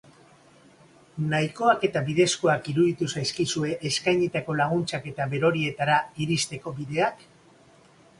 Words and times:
Nahikoak 1.33 1.83
eta 1.87 2.01
bidezkoak 2.07 2.69
iruditu 2.73 3.09
zaizkizue 3.13 3.73
eskainitako 3.89 4.55
laguntzak 4.63 5.05
eta 5.13 5.29
berorietara 5.35 5.99
iristeko 6.27 6.75
bideak? 6.81 7.23